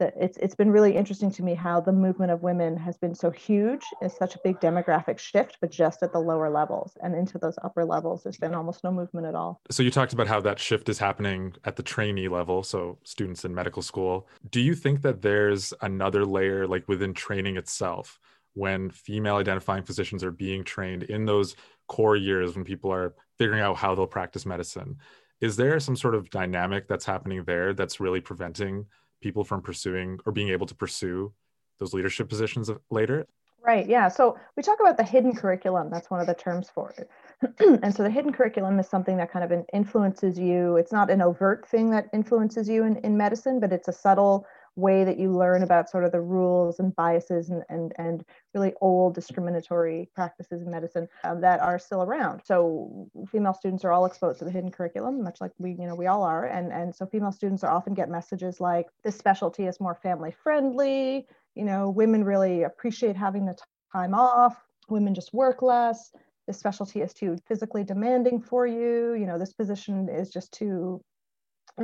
[0.00, 3.14] that it's it's been really interesting to me how the movement of women has been
[3.14, 3.82] so huge.
[4.02, 7.56] It's such a big demographic shift, but just at the lower levels and into those
[7.62, 9.60] upper levels, there's been almost no movement at all.
[9.70, 13.44] So you talked about how that shift is happening at the trainee level, so students
[13.44, 14.28] in medical school.
[14.50, 18.18] Do you think that there's another layer, like within training itself,
[18.54, 21.54] when female identifying physicians are being trained in those
[21.86, 24.96] core years when people are figuring out how they'll practice medicine?
[25.40, 28.86] Is there some sort of dynamic that's happening there that's really preventing
[29.20, 31.32] people from pursuing or being able to pursue
[31.78, 33.26] those leadership positions later?
[33.62, 33.86] Right.
[33.86, 34.08] Yeah.
[34.08, 35.90] So we talk about the hidden curriculum.
[35.90, 37.10] That's one of the terms for it.
[37.82, 40.76] and so the hidden curriculum is something that kind of influences you.
[40.76, 44.46] It's not an overt thing that influences you in, in medicine, but it's a subtle
[44.76, 48.72] way that you learn about sort of the rules and biases and, and, and really
[48.80, 52.40] old discriminatory practices in medicine um, that are still around.
[52.44, 55.94] So female students are all exposed to the hidden curriculum, much like we, you know,
[55.94, 56.46] we all are.
[56.46, 60.34] And, and so female students are often get messages like this specialty is more family
[60.42, 63.56] friendly, you know, women really appreciate having the
[63.92, 66.12] time off, women just work less,
[66.46, 71.02] this specialty is too physically demanding for you, you know, this position is just too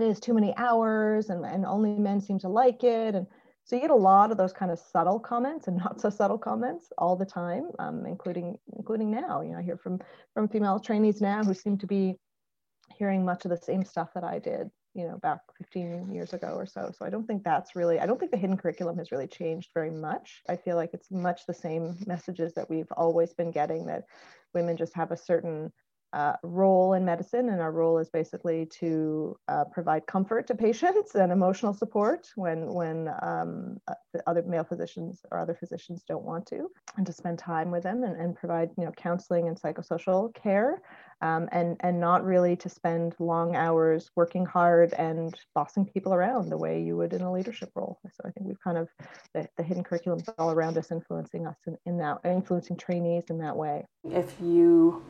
[0.02, 3.14] it is too many hours and, and only men seem to like it.
[3.14, 3.26] And
[3.64, 6.38] so you get a lot of those kind of subtle comments and not so subtle
[6.38, 9.42] comments all the time, um, including including now.
[9.42, 10.00] You know, I hear from
[10.34, 12.16] from female trainees now who seem to be
[12.96, 16.54] hearing much of the same stuff that I did, you know, back 15 years ago
[16.54, 16.90] or so.
[16.96, 19.70] So I don't think that's really, I don't think the hidden curriculum has really changed
[19.74, 20.42] very much.
[20.48, 24.04] I feel like it's much the same messages that we've always been getting that
[24.54, 25.72] women just have a certain
[26.16, 31.14] uh, role in medicine, and our role is basically to uh, provide comfort to patients
[31.14, 33.94] and emotional support when when um, uh,
[34.26, 38.02] other male physicians or other physicians don't want to, and to spend time with them
[38.02, 40.80] and, and provide you know counseling and psychosocial care,
[41.20, 46.48] um, and and not really to spend long hours working hard and bossing people around
[46.48, 47.98] the way you would in a leadership role.
[48.10, 48.88] So I think we've kind of
[49.34, 53.36] the, the hidden curriculum all around us influencing us in, in that influencing trainees in
[53.40, 53.84] that way.
[54.02, 55.04] If you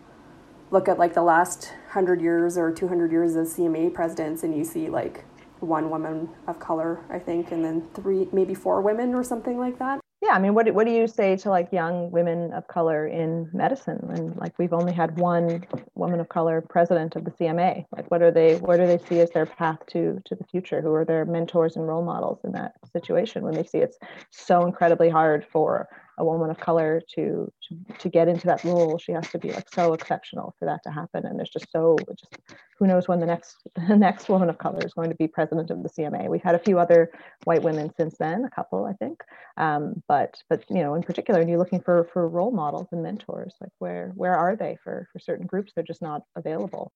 [0.71, 4.65] look at like the last 100 years or 200 years as CMA presidents and you
[4.65, 5.25] see like
[5.61, 9.79] one woman of color, I think, and then three, maybe four women or something like
[9.79, 10.01] that.
[10.23, 13.51] Yeah, I mean, what what do you say to like young women of color in
[13.53, 14.01] medicine?
[14.11, 17.85] And like we've only had one woman of color president of the CMA.
[17.95, 18.57] Like, what are they?
[18.57, 20.81] What do they see as their path to to the future?
[20.81, 23.99] Who are their mentors and role models in that situation when they see it's
[24.31, 25.87] so incredibly hard for
[26.19, 29.53] a woman of color to, to to get into that role she has to be
[29.53, 31.27] like so exceptional for that to happen.
[31.27, 32.39] And there's just so just
[32.79, 33.57] who knows when the next
[33.89, 36.55] the next woman of color is going to be president of the cma we've had
[36.55, 37.11] a few other
[37.45, 39.23] white women since then a couple i think.
[39.57, 43.03] Um, but but you know in particular and you're looking for for role models and
[43.03, 45.73] mentors like where where are they for for certain groups?
[45.75, 46.93] They're just not available.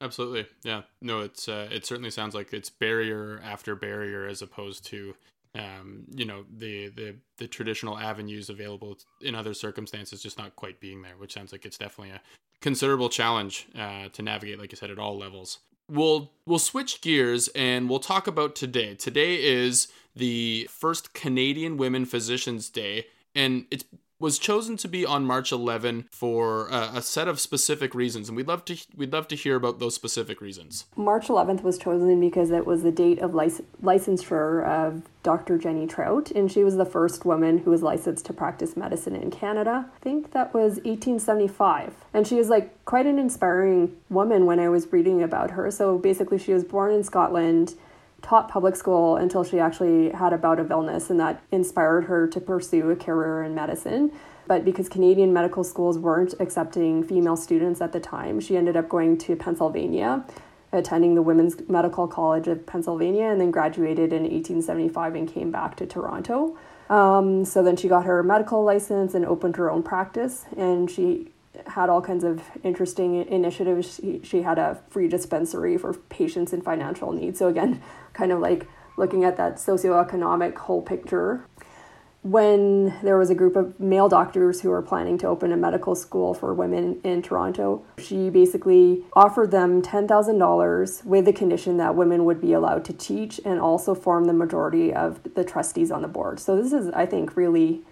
[0.00, 0.46] Absolutely.
[0.64, 0.82] Yeah.
[1.00, 5.14] No it's uh, it certainly sounds like it's barrier after barrier as opposed to
[5.54, 10.80] um, you know the the the traditional avenues available in other circumstances just not quite
[10.80, 12.20] being there, which sounds like it's definitely a
[12.60, 15.58] considerable challenge uh, to navigate, like I said, at all levels.
[15.88, 18.94] We'll we'll switch gears and we'll talk about today.
[18.94, 23.84] Today is the first Canadian Women Physicians Day, and it's
[24.18, 28.36] was chosen to be on March 11 for uh, a set of specific reasons, and
[28.36, 30.86] we'd love to we'd love to hear about those specific reasons.
[30.96, 35.58] March 11th was chosen because it was the date of lic- licensure of Dr.
[35.58, 39.30] Jennie Trout, and she was the first woman who was licensed to practice medicine in
[39.30, 39.86] Canada.
[39.94, 44.68] I think that was 1875, and she is like quite an inspiring woman when I
[44.68, 45.70] was reading about her.
[45.70, 47.74] So basically, she was born in Scotland
[48.24, 52.26] taught public school until she actually had a bout of illness, and that inspired her
[52.26, 54.10] to pursue a career in medicine.
[54.46, 58.88] But because Canadian medical schools weren't accepting female students at the time, she ended up
[58.88, 60.24] going to Pennsylvania,
[60.72, 65.76] attending the Women's Medical College of Pennsylvania, and then graduated in 1875 and came back
[65.76, 66.56] to Toronto.
[66.88, 71.33] Um, so then she got her medical license and opened her own practice, and she
[71.66, 73.96] had all kinds of interesting initiatives.
[73.96, 77.36] She, she had a free dispensary for patients in financial need.
[77.36, 81.46] So again, kind of like looking at that socioeconomic whole picture.
[82.22, 85.94] When there was a group of male doctors who were planning to open a medical
[85.94, 92.24] school for women in Toronto, she basically offered them $10,000 with the condition that women
[92.24, 96.08] would be allowed to teach and also form the majority of the trustees on the
[96.08, 96.40] board.
[96.40, 97.82] So this is, I think, really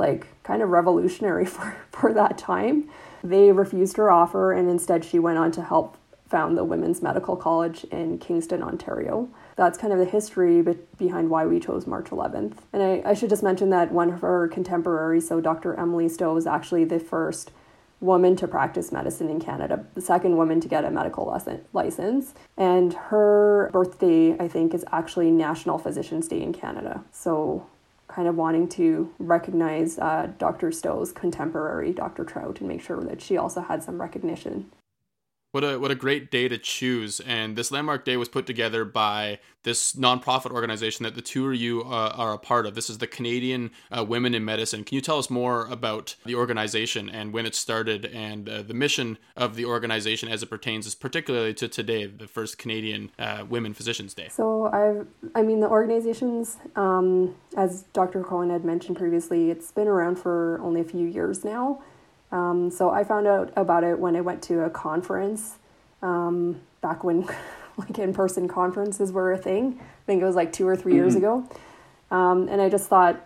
[0.00, 2.90] like kind of revolutionary for, for that time.
[3.22, 5.96] They refused her offer and instead she went on to help
[6.30, 9.28] found the Women's Medical College in Kingston, Ontario.
[9.56, 10.62] That's kind of the history
[10.96, 12.58] behind why we chose March 11th.
[12.72, 15.74] And I, I should just mention that one of her contemporaries, so Dr.
[15.74, 17.50] Emily Stowe, was actually the first
[18.00, 22.32] woman to practice medicine in Canada, the second woman to get a medical lesson, license.
[22.56, 27.04] And her birthday, I think, is actually National Physicians Day in Canada.
[27.12, 27.66] So
[28.10, 30.72] kind of wanting to recognize uh, Dr.
[30.72, 32.24] Stowe's contemporary, Dr.
[32.24, 34.70] Trout, and make sure that she also had some recognition.
[35.52, 37.18] What a what a great day to choose!
[37.18, 41.56] And this landmark day was put together by this nonprofit organization that the two of
[41.56, 42.76] you uh, are a part of.
[42.76, 44.84] This is the Canadian uh, Women in Medicine.
[44.84, 48.74] Can you tell us more about the organization and when it started and uh, the
[48.74, 53.74] mission of the organization as it pertains, particularly to today, the first Canadian uh, Women
[53.74, 54.28] Physicians Day?
[54.30, 58.22] So I've, I mean, the organizations, um, as Dr.
[58.22, 61.82] Cohen had mentioned previously, it's been around for only a few years now.
[62.32, 65.56] Um, so I found out about it when I went to a conference
[66.02, 67.28] um, back when
[67.76, 69.78] like in person conferences were a thing.
[69.80, 70.98] I think it was like two or 3 mm-hmm.
[70.98, 71.48] years ago.
[72.10, 73.24] Um, and I just thought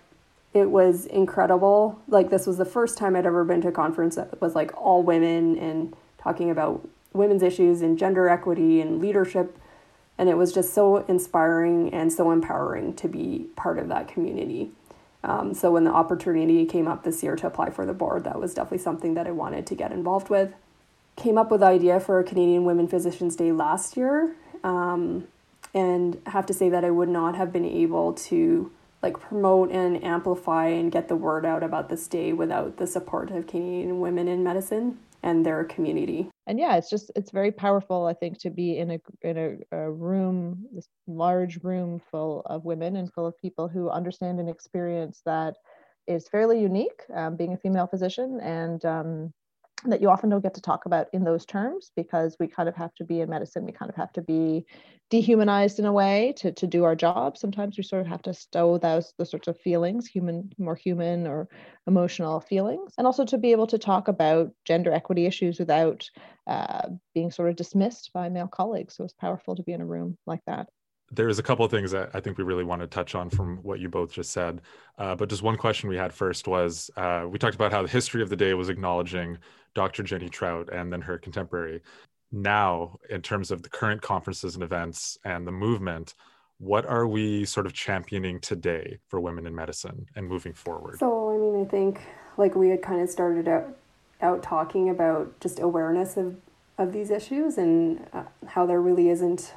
[0.52, 2.00] it was incredible.
[2.08, 4.72] Like this was the first time I'd ever been to a conference that was like
[4.80, 9.58] all women and talking about women's issues and gender equity and leadership.
[10.16, 14.70] And it was just so inspiring and so empowering to be part of that community.
[15.24, 18.38] Um, so when the opportunity came up this year to apply for the board, that
[18.38, 20.52] was definitely something that I wanted to get involved with.
[21.16, 25.26] Came up with the idea for Canadian Women Physicians Day last year, um,
[25.72, 28.70] and have to say that I would not have been able to
[29.02, 33.30] like promote and amplify and get the word out about this day without the support
[33.30, 36.30] of Canadian women in medicine and their community.
[36.46, 39.76] And yeah, it's just it's very powerful, I think, to be in a in a,
[39.76, 44.48] a room, this large room full of women and full of people who understand and
[44.48, 45.54] experience that
[46.06, 49.32] is fairly unique, um, being a female physician, and um,
[49.84, 52.74] that you often don't get to talk about in those terms because we kind of
[52.74, 53.64] have to be in medicine.
[53.64, 54.64] We kind of have to be
[55.10, 57.37] dehumanized in a way to, to do our job.
[57.37, 61.26] Sometimes we sort of have to stow those the sorts of feelings human more human
[61.26, 61.48] or
[61.87, 62.94] emotional feelings.
[62.96, 66.08] And also to be able to talk about gender equity issues without
[66.46, 68.96] uh, being sort of dismissed by male colleagues.
[68.96, 70.68] So it's powerful to be in a room like that.
[71.10, 73.58] There's a couple of things that I think we really want to touch on from
[73.58, 74.62] what you both just said.
[74.98, 77.88] Uh, but just one question we had first was uh, we talked about how the
[77.88, 79.38] history of the day was acknowledging
[79.74, 80.02] Dr.
[80.02, 81.80] Jennie Trout and then her contemporary.
[82.32, 86.14] Now, in terms of the current conferences and events and the movement,
[86.58, 90.98] what are we sort of championing today for women in medicine and moving forward?
[90.98, 92.00] So, I mean, I think
[92.37, 93.76] like we had kind of started out
[94.22, 96.37] out talking about just awareness of
[96.78, 99.54] of these issues and uh, how there really isn't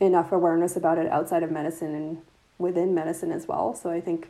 [0.00, 2.18] enough awareness about it outside of medicine and
[2.58, 3.74] within medicine as well.
[3.74, 4.28] So I think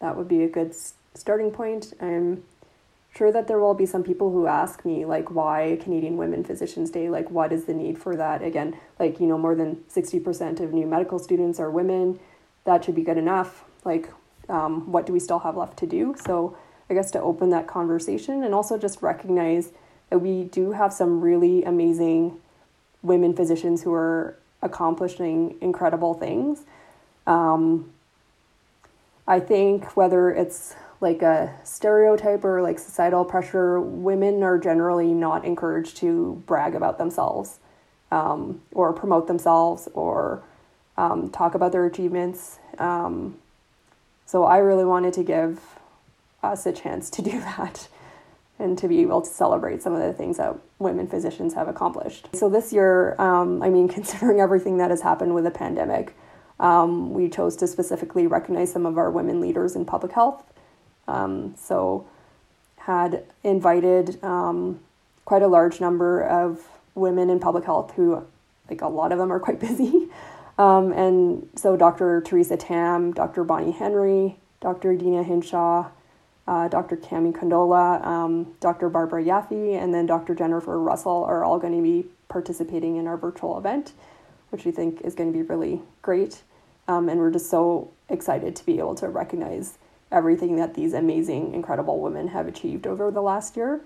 [0.00, 0.74] that would be a good
[1.14, 1.92] starting point.
[2.00, 2.42] I'm
[3.16, 6.90] sure that there will be some people who ask me like why Canadian Women Physicians
[6.90, 8.42] Day, like what is the need for that?
[8.42, 12.18] Again, like you know more than 60% of new medical students are women.
[12.64, 13.64] That should be good enough.
[13.84, 14.10] Like
[14.48, 16.14] um, what do we still have left to do?
[16.24, 16.56] So
[16.88, 19.70] I guess to open that conversation and also just recognize
[20.10, 22.38] that we do have some really amazing
[23.02, 26.62] women physicians who are accomplishing incredible things.
[27.26, 27.92] Um,
[29.26, 35.44] I think whether it's like a stereotype or like societal pressure, women are generally not
[35.44, 37.58] encouraged to brag about themselves
[38.10, 40.42] um, or promote themselves or
[40.96, 42.58] um, talk about their achievements.
[42.78, 43.36] Um,
[44.24, 45.60] so I really wanted to give
[46.42, 47.88] us a chance to do that
[48.58, 52.28] and to be able to celebrate some of the things that women physicians have accomplished.
[52.34, 56.16] So this year, um, I mean, considering everything that has happened with the pandemic,
[56.58, 60.42] um, we chose to specifically recognize some of our women leaders in public health.
[61.08, 62.06] Um, so
[62.76, 64.80] had invited um,
[65.24, 68.24] quite a large number of women in public health who,
[68.70, 70.08] like a lot of them, are quite busy.
[70.58, 72.22] Um, and so Dr.
[72.22, 73.44] Theresa Tam, Dr.
[73.44, 74.96] Bonnie Henry, Dr.
[74.96, 75.90] Deena Hinshaw,
[76.46, 76.96] uh, Dr.
[76.96, 78.88] Kami Kandola, um, Dr.
[78.88, 80.34] Barbara Yaffe, and then Dr.
[80.34, 83.92] Jennifer Russell are all going to be participating in our virtual event,
[84.50, 86.42] which we think is going to be really great.
[86.88, 89.76] Um, and we're just so excited to be able to recognize
[90.12, 93.82] everything that these amazing, incredible women have achieved over the last year.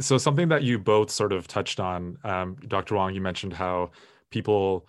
[0.00, 2.94] So, something that you both sort of touched on, um, Dr.
[2.94, 3.90] Hwang, you mentioned how
[4.30, 4.86] people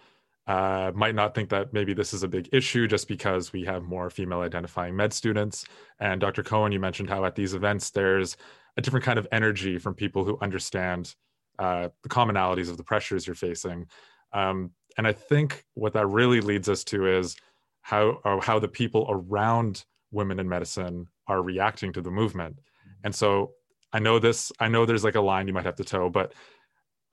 [0.47, 3.83] uh, might not think that maybe this is a big issue just because we have
[3.83, 5.65] more female identifying med students.
[5.99, 6.43] And Dr.
[6.43, 8.35] Cohen, you mentioned how at these events there's
[8.77, 11.15] a different kind of energy from people who understand
[11.59, 13.87] uh, the commonalities of the pressures you're facing.
[14.33, 17.35] Um, and I think what that really leads us to is
[17.81, 22.59] how how the people around women in medicine are reacting to the movement.
[23.03, 23.51] And so
[23.91, 26.33] I know this, I know there's like a line you might have to toe, but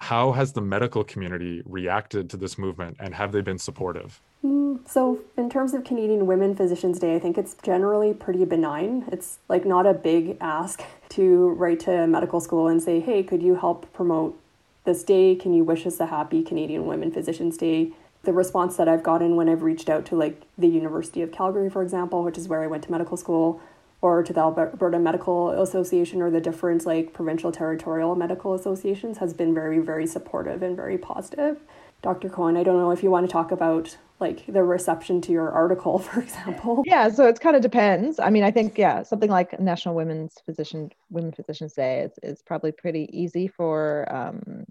[0.01, 4.21] how has the medical community reacted to this movement and have they been supportive?
[4.43, 9.05] Mm, so, in terms of Canadian Women Physicians Day, I think it's generally pretty benign.
[9.13, 13.43] It's like not a big ask to write to medical school and say, hey, could
[13.43, 14.41] you help promote
[14.85, 15.35] this day?
[15.35, 17.93] Can you wish us a happy Canadian Women Physicians Day?
[18.23, 21.71] The response that I've gotten when I've reached out to like the University of Calgary,
[21.71, 23.61] for example, which is where I went to medical school,
[24.03, 29.35] or to the Alberta Medical Association or the different like provincial territorial medical associations has
[29.35, 31.61] been very, very supportive and very positive.
[32.03, 32.31] Dr.
[32.31, 35.51] Cohen, I don't know if you want to talk about like the reception to your
[35.51, 36.83] article, for example.
[36.87, 38.19] Yeah, so it kind of depends.
[38.19, 42.43] I mean, I think yeah, something like National Women's Physician Women Physicians Day is, is
[42.43, 44.65] probably pretty easy for um,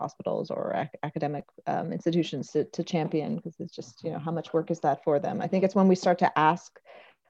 [0.00, 4.32] hospitals or ac- academic um, institutions to, to champion because it's just you know how
[4.32, 5.40] much work is that for them.
[5.40, 6.80] I think it's when we start to ask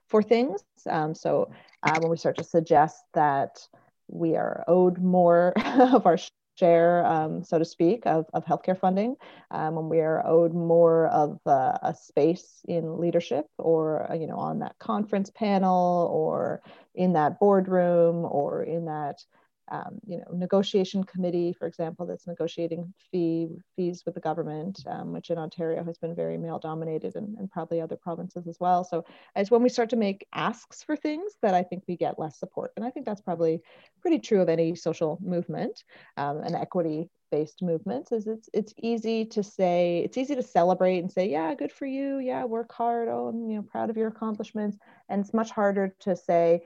[0.07, 0.61] for things.
[0.89, 1.51] Um, so
[1.83, 3.67] uh, when we start to suggest that
[4.07, 5.53] we are owed more
[5.95, 6.17] of our
[6.57, 9.15] share, um, so to speak, of, of healthcare funding,
[9.51, 14.27] um, when we are owed more of uh, a space in leadership or, uh, you
[14.27, 16.61] know, on that conference panel or
[16.93, 19.23] in that boardroom or in that
[19.71, 25.13] um, you know, negotiation committee, for example, that's negotiating fee fees with the government, um,
[25.13, 28.83] which in Ontario has been very male dominated and, and, probably other provinces as well.
[28.83, 29.05] So
[29.35, 32.37] it's when we start to make asks for things that I think we get less
[32.37, 32.71] support.
[32.75, 33.61] And I think that's probably
[34.01, 35.83] pretty true of any social movement,
[36.17, 40.99] um, an equity based movements is it's it's easy to say it's easy to celebrate
[40.99, 43.95] and say yeah good for you yeah work hard oh i'm you know proud of
[43.95, 46.61] your accomplishments and it's much harder to say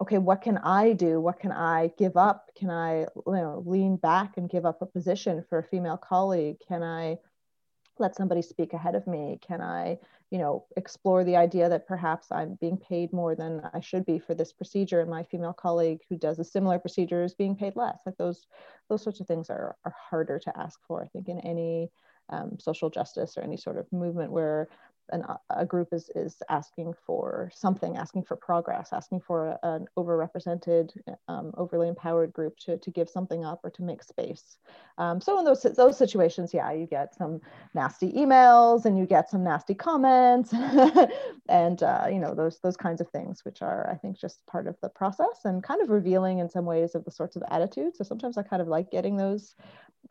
[0.00, 1.20] okay, what can I do?
[1.20, 2.50] What can I give up?
[2.56, 6.58] Can I you know, lean back and give up a position for a female colleague?
[6.66, 7.18] Can I
[7.98, 9.38] let somebody speak ahead of me?
[9.46, 9.98] Can I,
[10.30, 14.18] you know, explore the idea that perhaps I'm being paid more than I should be
[14.18, 17.74] for this procedure, and my female colleague who does a similar procedure is being paid
[17.74, 17.98] less?
[18.04, 18.46] Like those,
[18.90, 21.90] those sorts of things are, are harder to ask for, I think, in any
[22.28, 24.68] um, social justice or any sort of movement where
[25.10, 29.86] an, a group is, is asking for something, asking for progress, asking for a, an
[29.96, 30.90] overrepresented,
[31.28, 34.58] um, overly empowered group to, to give something up or to make space.
[34.98, 37.40] Um, so in those, those situations, yeah, you get some
[37.74, 40.52] nasty emails and you get some nasty comments
[41.48, 44.66] and, uh, you know, those, those kinds of things, which are, I think, just part
[44.66, 47.98] of the process and kind of revealing in some ways of the sorts of attitudes.
[47.98, 49.54] So sometimes I kind of like getting those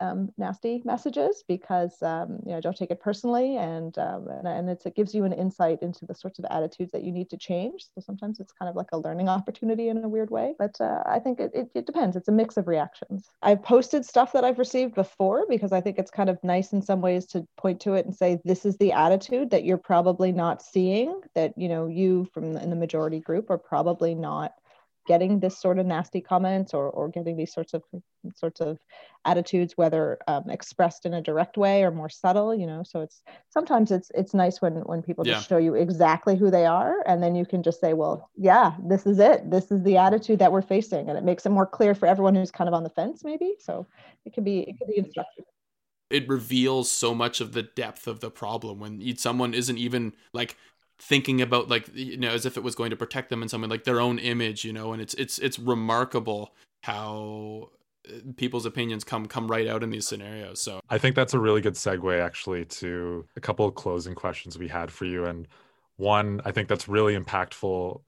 [0.00, 4.68] um, nasty messages because um, you know don't take it personally and um, and, and
[4.68, 7.84] it gives you an insight into the sorts of attitudes that you need to change.
[7.94, 11.02] So sometimes it's kind of like a learning opportunity in a weird way but uh,
[11.06, 12.16] i think it, it, it, depends.
[12.16, 13.30] It's a mix of reactions.
[13.42, 16.82] I've posted stuff that i've received before because i think it's kind of nice in
[16.82, 20.32] some ways to point to it and say this is the attitude that you're probably
[20.32, 24.52] not seeing that you know you from in the majority group are probably not
[25.06, 27.82] getting this sort of nasty comments or, or getting these sorts of
[28.34, 28.78] sorts of
[29.24, 32.82] attitudes whether um, expressed in a direct way or more subtle you know?
[32.82, 35.34] So it's sometimes it's it's nice when when people yeah.
[35.34, 38.74] just show you exactly who they are and then you can just say well yeah
[38.84, 39.50] this is it.
[39.50, 42.34] This is the attitude that we're facing and it makes it more clear for everyone
[42.34, 43.54] who's kind of on the fence maybe.
[43.58, 43.86] So
[44.24, 45.44] it can be it can be instructive.
[46.08, 50.56] It reveals so much of the depth of the problem when someone isn't even like
[50.98, 53.60] thinking about like you know as if it was going to protect them in some
[53.60, 57.68] way like their own image you know and it's it's it's remarkable how
[58.08, 60.80] uh, people's opinions come come right out in these scenarios so.
[60.88, 64.68] I think that's a really good segue actually to a couple of closing questions we
[64.68, 65.46] had for you and
[65.96, 68.00] one i think that's really impactful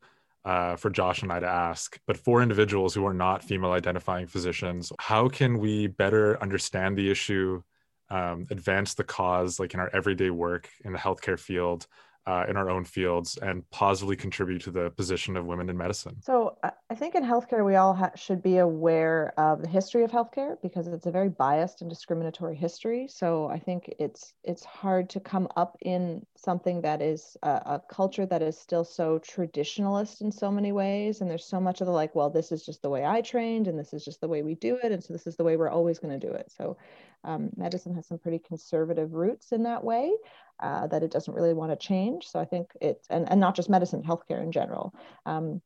[0.45, 4.27] uh, for josh and i to ask but for individuals who are not female identifying
[4.27, 7.63] physicians how can we better understand the issue
[8.11, 11.87] um, advance the cause like in our everyday work in the healthcare field
[12.27, 16.17] uh, in our own fields and positively contribute to the position of women in medicine?
[16.23, 20.11] So, I think in healthcare, we all ha- should be aware of the history of
[20.11, 23.07] healthcare because it's a very biased and discriminatory history.
[23.09, 27.83] So, I think it's it's hard to come up in something that is a, a
[27.89, 31.87] culture that is still so traditionalist in so many ways, and there's so much of
[31.87, 34.29] the like, well, this is just the way I trained, and this is just the
[34.29, 36.35] way we do it, and so this is the way we're always going to do
[36.35, 36.51] it.
[36.51, 36.77] So,
[37.25, 40.13] um, medicine has some pretty conservative roots in that way
[40.61, 42.27] uh, that it doesn't really want to change.
[42.27, 44.95] So I think it's, and, and not just medicine, healthcare in general.
[45.27, 45.61] Um,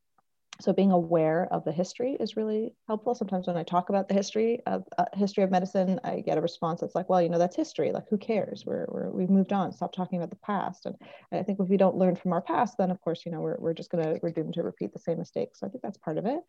[0.63, 3.15] so being aware of the history is really helpful.
[3.15, 6.41] Sometimes when I talk about the history of uh, history of medicine, I get a
[6.41, 7.93] response that's like, "Well, you know, that's history.
[7.93, 8.65] Like, who cares?
[8.67, 9.73] We're, we're we've moved on.
[9.73, 10.97] Stop talking about the past." And
[11.33, 13.57] I think if we don't learn from our past, then of course, you know, we're
[13.59, 15.61] we're just gonna we're doomed to repeat the same mistakes.
[15.61, 16.41] So I think that's part of it.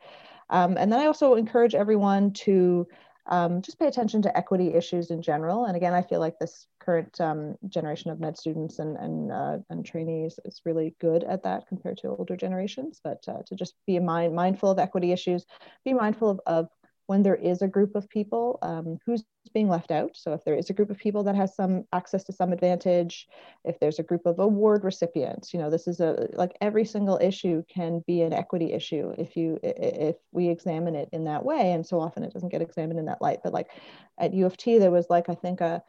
[0.49, 2.88] Um, and then I also encourage everyone to
[3.28, 5.65] um, just pay attention to equity issues in general.
[5.65, 9.57] And again, I feel like this current um, generation of med students and and, uh,
[9.69, 12.99] and trainees is really good at that compared to older generations.
[13.03, 15.45] But uh, to just be mind, mindful of equity issues,
[15.86, 16.69] be mindful of, of
[17.07, 19.23] when there is a group of people um, who's
[19.53, 20.11] being left out.
[20.13, 23.27] So if there is a group of people that has some access to some advantage,
[23.65, 27.19] if there's a group of award recipients, you know, this is a like every single
[27.21, 31.73] issue can be an equity issue if you if we examine it in that way.
[31.73, 33.39] And so often it doesn't get examined in that light.
[33.43, 33.69] But like
[34.17, 35.83] at U of T, there was like I think a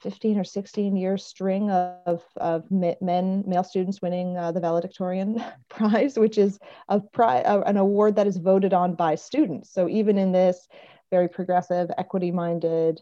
[0.00, 6.18] 15 or 16 year string of, of men, male students winning uh, the valedictorian prize,
[6.18, 9.70] which is a pri- an award that is voted on by students.
[9.70, 10.68] So even in this
[11.10, 13.00] very progressive, equity minded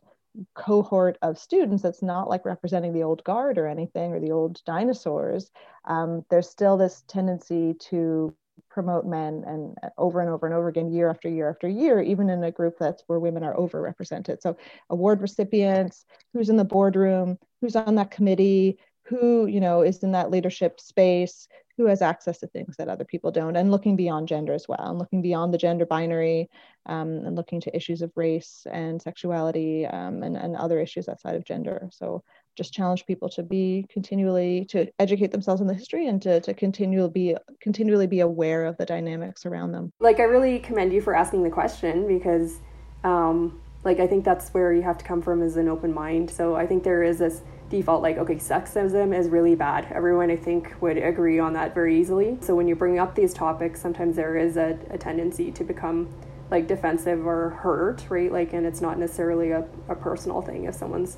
[0.54, 4.62] cohort of students that's not like representing the old guard or anything or the old
[4.64, 5.50] dinosaurs,
[5.84, 8.34] um, there's still this tendency to
[8.70, 12.00] promote men and uh, over and over and over again year after year after year
[12.00, 14.40] even in a group that's where women are overrepresented.
[14.40, 14.56] So
[14.90, 20.12] award recipients who's in the boardroom who's on that committee who you know is in
[20.12, 24.28] that leadership space who has access to things that other people don't and looking beyond
[24.28, 26.48] gender as well and looking beyond the gender binary
[26.86, 31.34] um, and looking to issues of race and sexuality um, and, and other issues outside
[31.34, 31.88] of gender.
[31.92, 32.22] So
[32.56, 36.54] just challenge people to be continually to educate themselves in the history and to, to
[36.54, 39.92] continually be continually be aware of the dynamics around them.
[40.00, 42.58] Like i really commend you for asking the question because
[43.04, 46.30] um, like i think that's where you have to come from as an open mind.
[46.30, 49.86] So i think there is this default like okay sexism is really bad.
[49.90, 52.38] Everyone i think would agree on that very easily.
[52.40, 56.08] So when you bring up these topics sometimes there is a, a tendency to become
[56.50, 58.30] like defensive or hurt right?
[58.30, 61.16] Like and it's not necessarily a, a personal thing if someone's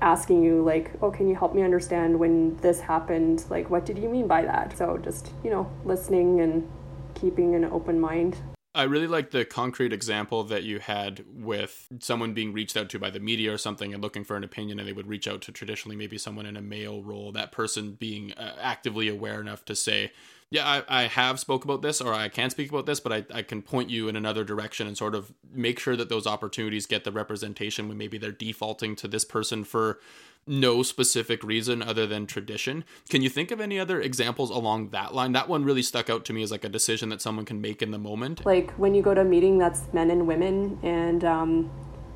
[0.00, 3.98] asking you like oh can you help me understand when this happened like what did
[3.98, 6.68] you mean by that so just you know listening and
[7.14, 8.36] keeping an open mind
[8.72, 13.00] I really like the concrete example that you had with someone being reached out to
[13.00, 15.42] by the media or something and looking for an opinion, and they would reach out
[15.42, 17.32] to traditionally maybe someone in a male role.
[17.32, 20.12] That person being uh, actively aware enough to say,
[20.50, 23.24] yeah, I, I have spoke about this or I can speak about this, but I,
[23.32, 26.86] I can point you in another direction and sort of make sure that those opportunities
[26.86, 30.00] get the representation when maybe they're defaulting to this person for
[30.48, 32.84] no specific reason other than tradition.
[33.08, 35.32] Can you think of any other examples along that line?
[35.32, 37.80] That one really stuck out to me as like a decision that someone can make
[37.80, 38.44] in the moment.
[38.44, 41.70] Like when you go to a meeting that's men and women, and um,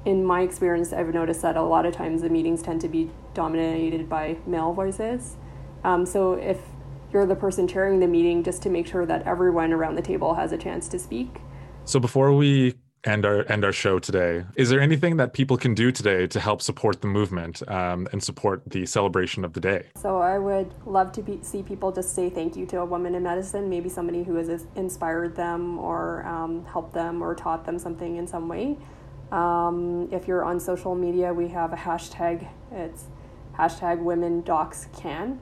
[0.05, 3.11] in my experience, I've noticed that a lot of times the meetings tend to be
[3.33, 5.37] dominated by male voices.
[5.85, 6.59] Um, so if
[7.15, 10.35] you're the person chairing the meeting just to make sure that everyone around the table
[10.35, 11.41] has a chance to speak.
[11.85, 15.75] So before we end our end our show today, is there anything that people can
[15.75, 19.87] do today to help support the movement um, and support the celebration of the day?
[19.97, 23.15] So I would love to be, see people just say thank you to a woman
[23.15, 27.79] in medicine, maybe somebody who has inspired them or um, helped them or taught them
[27.79, 28.77] something in some way.
[29.31, 32.49] Um, if you're on social media, we have a hashtag.
[32.73, 33.05] It's
[33.57, 35.39] hashtag Women Docs Can.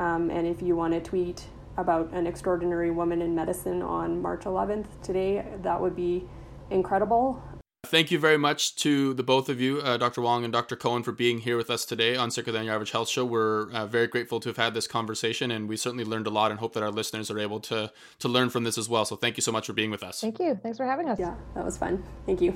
[0.00, 1.46] Um, and if you want to tweet
[1.76, 6.24] about an extraordinary woman in medicine on March 11th today, that would be
[6.70, 7.42] incredible.
[7.84, 10.20] Thank you very much to the both of you, uh, Dr.
[10.20, 10.76] Hwang and Dr.
[10.76, 13.24] Cohen, for being here with us today on Sicker Than Your Average Health Show.
[13.24, 16.50] We're uh, very grateful to have had this conversation, and we certainly learned a lot
[16.50, 17.90] and hope that our listeners are able to,
[18.20, 19.04] to learn from this as well.
[19.04, 20.20] So thank you so much for being with us.
[20.20, 20.58] Thank you.
[20.62, 21.18] Thanks for having us.
[21.18, 22.02] Yeah, that was fun.
[22.26, 22.54] Thank you.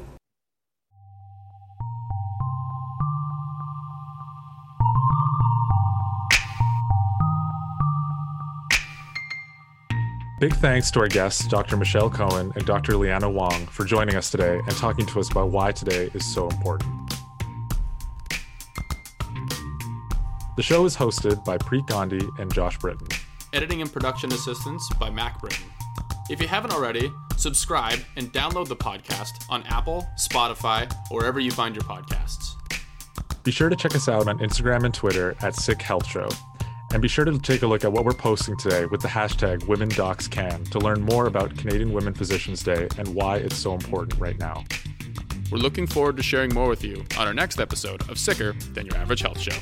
[10.45, 11.75] Big thanks to our guests, Dr.
[11.79, 12.99] Michelle Cohen and Dr.
[12.99, 16.51] Liana Hwang, for joining us today and talking to us about why today is so
[16.51, 17.15] important.
[20.59, 23.09] The show is hosted by Preet Gandhi and Josh Britton.
[23.55, 25.65] Editing and production assistance by Mack Britton.
[26.29, 31.53] If you haven't already, subscribe and download the podcast on Apple, Spotify, or wherever you
[31.53, 32.51] find your podcasts.
[33.45, 36.29] Be sure to check us out on Instagram and Twitter at Sick Health Show
[36.95, 39.59] and be sure to take a look at what we're posting today with the hashtag
[39.63, 44.39] WomenDocsCan to learn more about Canadian Women Physicians Day and why it's so important right
[44.39, 44.63] now.
[45.51, 48.87] We're looking forward to sharing more with you on our next episode of Sicker Than
[48.87, 49.57] Your Average Health Show.